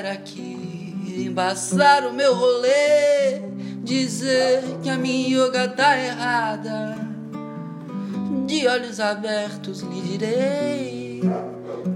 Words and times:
vier 0.00 0.06
aqui 0.06 0.96
embaçar 1.26 2.06
o 2.06 2.12
meu 2.12 2.34
rolê, 2.34 3.40
dizer 3.82 4.62
que 4.82 4.88
a 4.88 4.96
minha 4.96 5.44
yoga 5.44 5.68
tá 5.68 5.98
errada, 5.98 6.96
de 8.46 8.66
olhos 8.66 8.98
abertos 8.98 9.80
lhe 9.80 10.00
direi: 10.00 11.20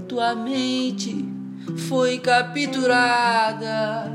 tua 0.07 0.35
mente 0.35 1.25
foi 1.89 2.19
capturada. 2.19 4.13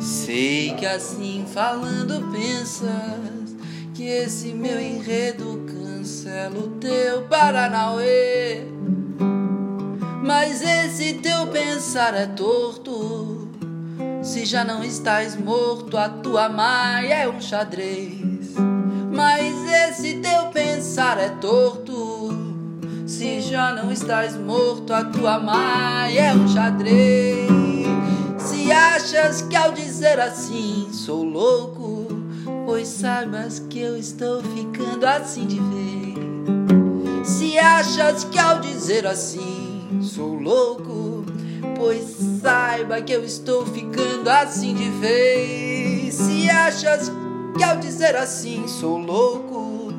Sei 0.00 0.74
que 0.74 0.86
assim 0.86 1.44
falando 1.52 2.30
pensas 2.32 3.56
que 3.94 4.04
esse 4.04 4.52
meu 4.52 4.80
enredo 4.80 5.64
cancela 5.66 6.58
o 6.58 6.68
teu 6.78 7.22
Paranauê. 7.22 8.77
Mas 10.28 10.60
esse 10.60 11.14
teu 11.14 11.46
pensar 11.46 12.12
é 12.12 12.26
torto. 12.26 13.48
Se 14.22 14.44
já 14.44 14.62
não 14.62 14.84
estás 14.84 15.34
morto, 15.34 15.96
a 15.96 16.06
tua 16.06 16.50
maia 16.50 17.14
é 17.14 17.28
um 17.30 17.40
xadrez. 17.40 18.54
Mas 19.10 19.54
esse 19.88 20.18
teu 20.18 20.48
pensar 20.48 21.18
é 21.18 21.30
torto. 21.30 22.28
Se 23.06 23.40
já 23.40 23.72
não 23.72 23.90
estás 23.90 24.36
morto, 24.36 24.92
a 24.92 25.02
tua 25.02 25.38
maia 25.38 26.20
é 26.20 26.34
um 26.34 26.46
xadrez. 26.46 27.48
Se 28.38 28.70
achas 28.70 29.40
que 29.40 29.56
ao 29.56 29.72
dizer 29.72 30.20
assim 30.20 30.90
sou 30.92 31.24
louco, 31.24 32.06
pois 32.66 32.86
saibas 32.86 33.60
que 33.60 33.80
eu 33.80 33.96
estou 33.96 34.42
ficando 34.42 35.06
assim 35.06 35.46
de 35.46 35.58
vez. 35.58 37.26
Se 37.26 37.58
achas 37.58 38.24
que 38.24 38.38
ao 38.38 38.60
dizer 38.60 39.06
assim 39.06 39.77
sou 40.08 40.34
louco, 40.34 41.24
pois 41.76 42.16
saiba 42.40 43.02
que 43.02 43.12
eu 43.12 43.22
estou 43.24 43.66
ficando 43.66 44.28
assim 44.28 44.74
de 44.74 44.88
vez. 44.88 46.14
Se 46.14 46.48
achas 46.48 47.12
que 47.56 47.62
ao 47.62 47.76
dizer 47.76 48.16
assim 48.16 48.66
sou 48.66 48.96
louco, 48.96 49.92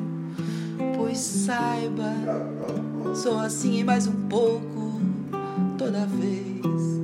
pois 0.97 1.19
saiba, 1.19 2.11
sou 3.15 3.37
assim 3.37 3.79
e 3.79 3.83
mais 3.83 4.07
um 4.07 4.27
pouco 4.27 4.99
toda 5.77 6.05
vez. 6.07 6.98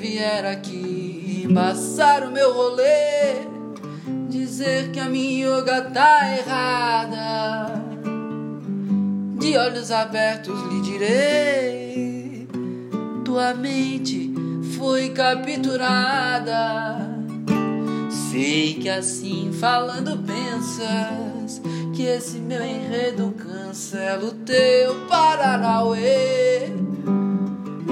Vier 0.00 0.46
aqui 0.46 1.44
embaçar 1.44 2.24
o 2.24 2.30
meu 2.30 2.54
rolê, 2.54 3.46
dizer 4.28 4.90
que 4.90 4.98
a 4.98 5.04
minha 5.04 5.46
yoga 5.46 5.82
tá 5.82 6.36
errada, 6.38 7.82
de 9.38 9.58
olhos 9.58 9.90
abertos 9.90 10.58
lhe 10.70 10.80
direi: 10.80 12.48
tua 13.24 13.52
mente 13.54 14.32
foi 14.78 15.10
capturada. 15.10 16.96
Sei 18.30 18.74
que 18.74 18.88
assim 18.88 19.52
falando 19.52 20.16
pensas 20.24 21.60
que 21.92 22.04
esse 22.04 22.38
meu 22.38 22.62
enredo 22.64 23.34
cancela 23.36 24.24
o 24.24 24.32
teu 24.32 24.94
Paranauê. 25.08 26.89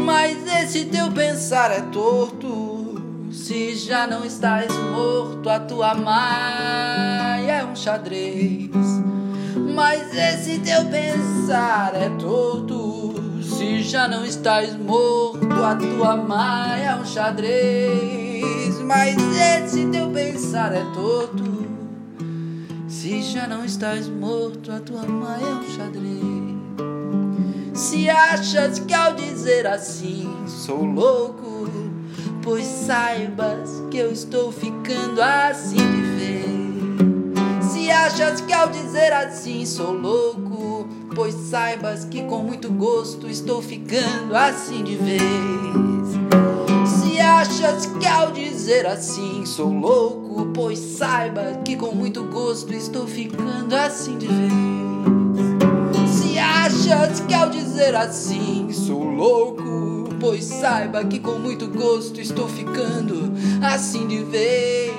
Mas 0.09 0.39
esse 0.63 0.87
teu 0.87 1.13
pensar 1.13 1.71
é 1.71 1.83
torto. 1.83 3.29
Se 3.31 3.75
já 3.77 4.07
não 4.07 4.25
estás 4.25 4.73
morto, 4.75 5.51
a 5.51 5.61
tua 5.61 5.95
maia 5.95 7.53
é 7.61 7.65
um 7.67 7.77
xadrez. 7.77 8.71
Mas 9.75 10.15
esse 10.15 10.61
teu 10.61 10.87
pensar 10.87 11.95
é 11.95 12.09
torto. 12.19 13.17
Se 13.43 13.83
já 13.83 14.09
não 14.09 14.25
estás 14.25 14.75
morto, 14.79 15.53
a 15.63 15.75
tua 15.77 16.17
maia 16.17 16.93
é 16.93 16.97
um 16.97 17.05
xadrez. 17.05 18.81
Mas 18.81 19.15
esse 19.19 19.89
teu 19.89 20.09
pensar 20.09 20.73
é 20.73 20.85
torto. 20.95 21.69
Se 22.89 23.21
já 23.21 23.47
não 23.47 23.63
estás 23.63 24.09
morto, 24.09 24.73
a 24.73 24.81
tua 24.81 25.07
maia 25.07 25.43
é 25.43 25.55
um 25.55 25.71
xadrez. 25.77 26.58
Se 27.79 28.11
achas 28.11 28.81
que 28.81 28.93
ao 28.93 29.15
dizer 29.15 29.65
assim 29.65 30.29
sou 30.49 30.85
louco, 30.85 31.71
pois 32.43 32.67
saibas 32.67 33.71
que 33.89 33.99
eu 33.99 34.11
estou 34.11 34.51
ficando 34.51 35.23
assim 35.23 35.77
de 35.77 36.03
vez. 36.19 37.71
Se 37.71 37.89
achas 37.89 38.41
que 38.41 38.53
ao 38.53 38.69
dizer 38.69 39.13
assim 39.13 39.65
sou 39.65 39.93
louco, 39.93 40.89
pois 41.15 41.33
saibas 41.35 42.05
que 42.05 42.25
com 42.25 42.39
muito 42.39 42.69
gosto 42.69 43.29
estou 43.29 43.63
ficando 43.63 44.35
assim 44.35 44.83
de 44.83 44.97
vez. 44.97 45.21
Se 46.85 47.21
achas 47.21 47.87
que 47.87 48.09
ao 48.09 48.33
dizer 48.33 48.87
assim 48.87 49.47
sou 49.47 49.73
louco, 49.73 50.47
pois 50.53 50.81
saiba 50.81 51.61
que 51.65 51.77
com 51.77 51.95
muito 51.95 52.25
gosto 52.25 52.75
estou 52.75 53.07
ficando 53.07 53.73
assim 53.77 54.19
de 54.19 54.27
vez. 54.27 54.78
Achas 56.91 57.21
que 57.21 57.35
ao 57.35 57.51
dizer 57.51 57.95
assim 57.95 58.73
sou 58.73 59.05
louco, 59.05 60.09
pois 60.19 60.43
saiba 60.43 61.05
que 61.05 61.19
com 61.19 61.39
muito 61.39 61.69
gosto 61.69 62.19
estou 62.19 62.49
ficando 62.49 63.31
assim 63.63 64.07
de 64.07 64.25
vez. 64.25 64.95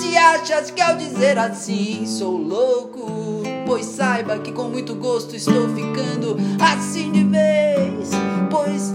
Se 0.00 0.16
achas 0.16 0.72
que 0.72 0.82
ao 0.82 0.96
dizer 0.96 1.38
assim 1.38 2.04
sou 2.04 2.36
louco, 2.36 3.44
pois 3.64 3.86
saiba 3.86 4.40
que 4.40 4.50
com 4.50 4.64
muito 4.64 4.96
gosto 4.96 5.36
estou 5.36 5.68
ficando 5.68 6.36
assim 6.58 7.12
de 7.12 7.22
vez. 7.22 8.10
Pois 8.50 8.92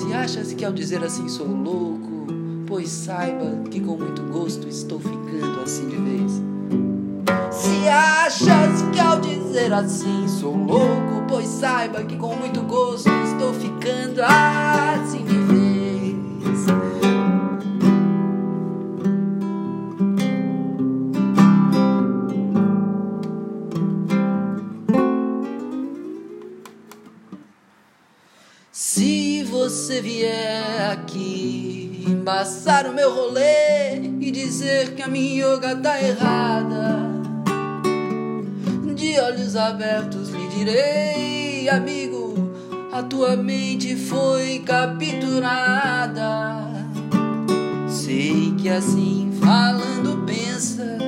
se 0.00 0.14
achas 0.14 0.54
que 0.54 0.64
ao 0.64 0.72
dizer 0.72 1.04
assim 1.04 1.28
sou 1.28 1.46
louco, 1.46 2.28
pois 2.66 2.88
saiba 2.88 3.68
que 3.70 3.78
com 3.78 3.98
muito 3.98 4.22
gosto 4.22 4.66
estou 4.66 4.98
ficando 4.98 5.60
assim 5.62 5.86
de 5.86 5.96
vez. 5.96 6.32
Se 7.50 7.86
achas 7.88 8.80
que 8.90 8.98
ao 8.98 9.20
dizer 9.20 9.70
assim 9.70 10.26
sou 10.26 10.56
louco, 10.56 11.11
pois 11.32 11.48
saiba 11.48 12.04
que 12.04 12.14
com 12.14 12.36
muito 12.36 12.60
gosto 12.60 13.08
estou 13.08 13.54
ficando 13.54 14.20
assim 14.22 15.24
de 15.24 15.38
vez. 15.38 16.58
Se 28.70 29.42
você 29.44 30.02
vier 30.02 30.90
aqui 30.90 32.04
embaçar 32.06 32.86
o 32.86 32.92
meu 32.92 33.10
rolê 33.10 33.94
e 34.20 34.30
dizer 34.30 34.94
que 34.94 35.00
a 35.00 35.08
minha 35.08 35.46
yoga 35.46 35.76
tá 35.76 35.98
errada, 35.98 37.10
de 38.94 39.18
olhos 39.18 39.56
abertos 39.56 40.21
direi, 40.54 41.68
amigo, 41.68 42.34
a 42.92 43.02
tua 43.02 43.36
mente 43.36 43.96
foi 43.96 44.58
capturada. 44.60 46.42
Sei 47.88 48.54
que 48.58 48.68
assim 48.68 49.32
falando 49.40 50.24
pensas 50.26 51.02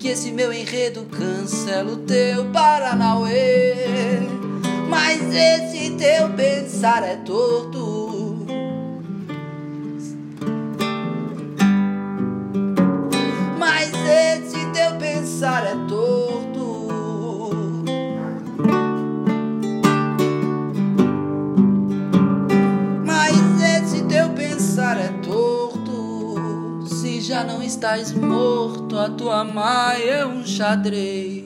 que 0.00 0.08
esse 0.08 0.32
meu 0.32 0.52
enredo 0.52 1.04
cancela 1.04 1.92
o 1.92 1.96
teu 1.98 2.44
Paranauê. 2.46 3.74
Mas 4.88 5.20
esse 5.32 5.90
teu 5.92 6.30
pensar 6.30 7.02
é 7.04 7.16
torto. 7.16 7.83
Estás 27.84 28.14
morto, 28.14 28.98
a 28.98 29.10
tua 29.10 29.44
maia 29.44 30.10
é 30.10 30.26
um 30.26 30.42
xadrez. 30.42 31.44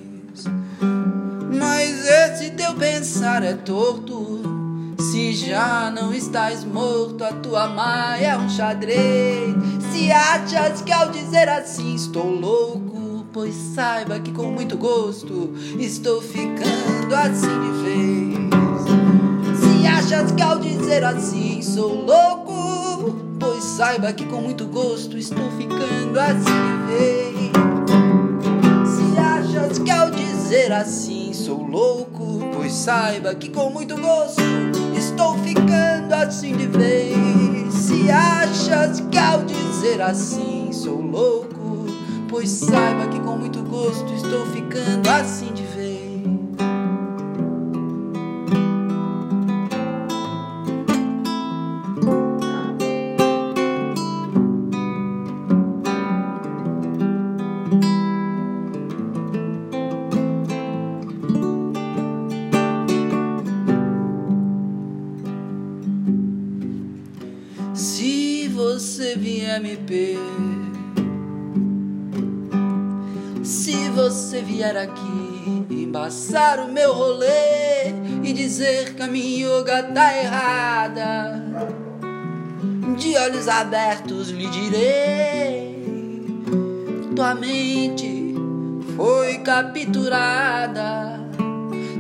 Mas 1.53 2.09
esse 2.09 2.51
teu 2.51 2.75
pensar 2.75 3.43
é 3.43 3.55
torto. 3.55 4.95
Se 5.01 5.33
já 5.33 5.91
não 5.91 6.15
estás 6.15 6.63
morto, 6.63 7.25
a 7.25 7.33
tua 7.33 7.67
mãe 7.67 8.25
é 8.25 8.39
um 8.39 8.49
xadrez. 8.49 9.53
Se 9.91 10.13
achas 10.13 10.81
que 10.81 10.93
ao 10.93 11.11
dizer 11.11 11.49
assim 11.49 11.97
estou 11.97 12.31
louco, 12.31 13.27
pois 13.33 13.57
saiba 13.75 14.21
que 14.21 14.31
com 14.31 14.53
muito 14.53 14.77
gosto 14.77 15.55
estou 15.77 16.23
ficando 16.23 17.17
assim 17.17 17.49
de 17.49 17.73
vez. 17.83 19.59
Se 19.59 19.87
achas 19.89 20.31
que 20.31 20.43
ao 20.43 20.61
dizer 20.61 21.03
assim 21.03 21.61
sou 21.63 22.07
louco, 22.07 22.48
saiba 23.79 24.13
que 24.13 24.25
com 24.25 24.41
muito 24.41 24.67
gosto 24.67 25.17
estou 25.17 25.53
ficando 25.53 26.19
assim 26.19 26.43
vez. 26.89 27.53
Se 28.85 29.17
achas 29.21 29.79
que 29.79 29.89
ao 29.89 30.11
dizer 30.11 30.73
assim 30.73 31.33
sou 31.33 31.63
louco, 31.63 32.41
pois 32.57 32.73
saiba 32.73 33.33
que 33.37 33.49
com 33.49 33.71
muito 33.71 33.97
gosto 33.97 34.43
estou 34.97 35.39
ficando 35.39 36.13
assim 36.13 36.57
de 36.57 36.67
vez. 36.67 37.73
Se 37.73 38.11
achas 38.11 38.99
que 38.99 39.17
ao 39.17 39.45
dizer 39.45 40.03
assim 40.03 40.73
sou 40.73 41.01
louco, 41.01 41.87
pois 42.29 42.51
saiba 42.51 43.07
que 43.07 43.21
com 43.21 43.37
muito 43.37 43.63
gosto 43.63 44.13
estou 44.13 44.45
ficando 44.47 45.09
assim 45.09 45.53
de 45.53 45.63
vez. 45.63 45.68
Se 67.79 68.49
você 68.49 69.15
vier 69.15 69.61
me 69.61 69.77
ver, 69.77 70.19
se 73.45 73.89
você 73.91 74.43
vier 74.43 74.77
aqui 74.77 75.65
embaçar 75.71 76.59
o 76.59 76.73
meu 76.73 76.93
rolê 76.93 77.93
e 78.25 78.33
dizer 78.33 78.97
que 78.97 79.03
a 79.03 79.07
minha 79.07 79.47
yoga 79.47 79.85
tá 79.85 80.19
errada, 80.19 81.41
de 82.97 83.17
olhos 83.17 83.47
abertos 83.47 84.31
lhe 84.31 84.49
direi: 84.49 85.85
tua 87.15 87.37
mente 87.37 88.35
foi 88.97 89.39
capturada. 89.39 91.21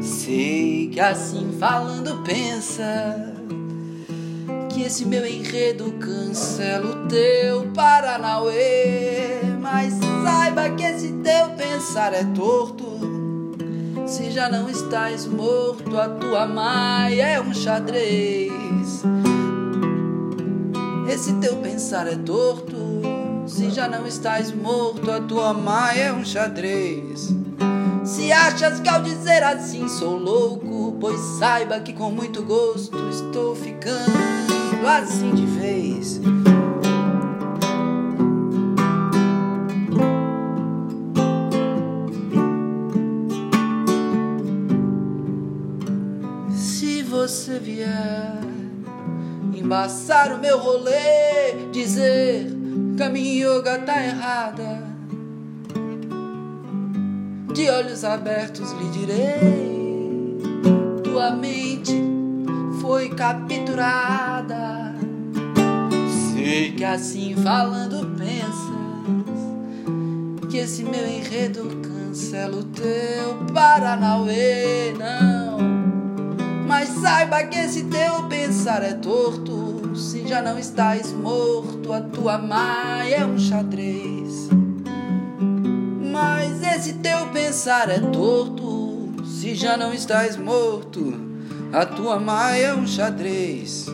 Sei 0.02 0.88
que 0.92 0.98
assim 0.98 1.52
falando 1.56 2.20
pensa 2.24 3.27
que 4.78 4.84
esse 4.84 5.04
meu 5.04 5.26
enredo 5.26 5.90
cancela 5.94 6.86
o 6.86 7.08
teu 7.08 7.66
Paranauê. 7.74 9.40
Mas 9.60 9.92
saiba 10.22 10.70
que 10.70 10.84
esse 10.84 11.14
teu 11.14 11.50
pensar 11.56 12.14
é 12.14 12.22
torto. 12.22 12.86
Se 14.06 14.30
já 14.30 14.48
não 14.48 14.70
estás 14.70 15.26
morto, 15.26 15.98
a 15.98 16.08
tua 16.08 16.46
mãe 16.46 17.18
é 17.18 17.40
um 17.40 17.52
xadrez. 17.52 19.02
Esse 21.12 21.32
teu 21.40 21.56
pensar 21.56 22.06
é 22.06 22.14
torto. 22.14 22.76
Se 23.48 23.70
já 23.70 23.88
não 23.88 24.06
estás 24.06 24.52
morto, 24.52 25.10
a 25.10 25.20
tua 25.20 25.52
mãe 25.52 25.98
é 25.98 26.12
um 26.12 26.24
xadrez. 26.24 27.34
Se 28.08 28.32
achas 28.32 28.80
que 28.80 28.88
ao 28.88 29.02
dizer 29.02 29.42
assim 29.42 29.86
sou 29.86 30.16
louco, 30.16 30.96
pois 30.98 31.20
saiba 31.38 31.78
que 31.78 31.92
com 31.92 32.10
muito 32.10 32.42
gosto 32.42 32.96
estou 33.10 33.54
ficando 33.54 34.86
assim 34.86 35.34
de 35.34 35.44
vez. 35.44 36.18
Se 46.50 47.02
você 47.02 47.58
vier 47.58 48.38
embaçar 49.54 50.32
o 50.32 50.38
meu 50.38 50.58
rolê, 50.58 51.68
dizer 51.70 52.46
que 52.96 53.02
a 53.02 53.10
minha 53.10 53.46
yoga 53.46 53.78
tá 53.80 54.02
errada, 54.02 54.87
de 57.58 57.68
olhos 57.70 58.04
abertos 58.04 58.70
lhe 58.70 58.88
direi: 58.90 60.38
tua 61.02 61.32
mente 61.32 62.00
foi 62.80 63.08
capturada. 63.08 64.94
Sei 66.32 66.70
que 66.70 66.84
assim 66.84 67.34
falando 67.42 68.16
pensas 68.16 68.68
que 70.48 70.58
esse 70.58 70.84
meu 70.84 71.04
enredo 71.04 71.64
cancela 71.82 72.58
o 72.58 72.62
teu 72.62 73.44
Paranauê, 73.52 74.94
não. 74.96 75.58
Mas 76.64 76.90
saiba 76.90 77.42
que 77.42 77.58
esse 77.58 77.82
teu 77.86 78.28
pensar 78.28 78.84
é 78.84 78.92
torto. 78.92 79.96
Se 79.96 80.28
já 80.28 80.40
não 80.40 80.56
estás 80.56 81.12
morto, 81.12 81.92
a 81.92 82.00
tua 82.02 82.38
mãe 82.38 83.14
é 83.14 83.26
um 83.26 83.36
xadrez. 83.36 84.48
Mas 86.20 86.60
esse 86.74 86.94
teu 86.94 87.28
pensar 87.28 87.88
é 87.88 88.00
torto. 88.00 89.14
Se 89.24 89.54
já 89.54 89.76
não 89.76 89.94
estás 89.94 90.36
morto, 90.36 91.14
a 91.72 91.86
tua 91.86 92.18
mãe 92.18 92.60
é 92.60 92.74
um 92.74 92.84
xadrez. 92.84 93.86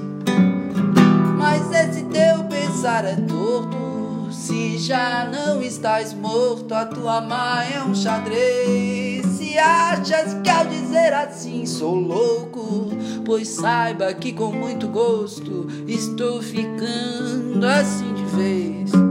Mas 1.39 1.71
esse 1.71 2.03
teu 2.05 2.45
pensar 2.45 3.05
é 3.05 3.15
torto. 3.17 4.33
Se 4.33 4.79
já 4.79 5.29
não 5.31 5.61
estás 5.61 6.15
morto, 6.15 6.73
a 6.73 6.87
tua 6.87 7.21
mãe 7.21 7.75
é 7.75 7.85
um 7.85 7.95
xadrez. 7.95 9.27
Se 9.27 9.59
achas 9.59 10.33
que 10.43 10.49
ao 10.49 10.65
dizer 10.65 11.13
assim 11.13 11.67
sou 11.67 11.95
louco, 11.95 12.89
pois 13.27 13.49
saiba 13.49 14.15
que 14.15 14.33
com 14.33 14.51
muito 14.51 14.89
gosto 14.89 15.67
estou 15.87 16.41
ficando 16.41 17.67
assim 17.67 18.15
de 18.15 18.25
vez. 18.35 19.04